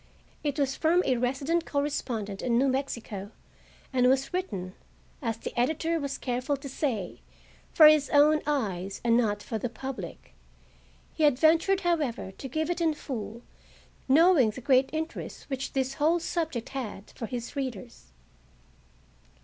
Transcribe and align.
It 0.43 0.57
was 0.57 0.75
from 0.75 1.03
a 1.05 1.17
resident 1.17 1.67
correspondent 1.67 2.41
in 2.41 2.57
New 2.57 2.69
Mexico, 2.69 3.29
and 3.93 4.07
was 4.07 4.33
written, 4.33 4.73
as 5.21 5.37
the 5.37 5.53
editor 5.55 5.99
was 5.99 6.17
careful 6.17 6.57
to 6.57 6.67
say, 6.67 7.21
for 7.71 7.85
his 7.87 8.09
own 8.09 8.41
eyes 8.47 8.99
and 9.03 9.15
not 9.15 9.43
for 9.43 9.59
the 9.59 9.69
public. 9.69 10.33
He 11.13 11.21
had 11.23 11.37
ventured, 11.37 11.81
however, 11.81 12.31
to 12.31 12.47
give 12.47 12.71
It 12.71 12.81
in 12.81 12.95
full, 12.95 13.43
knowing 14.09 14.49
the 14.49 14.59
great 14.61 14.89
interest 14.91 15.47
which 15.51 15.73
this 15.73 15.93
whole 15.93 16.19
subject 16.19 16.69
had 16.69 17.11
for 17.11 17.27
his 17.27 17.55
readers. 17.55 18.05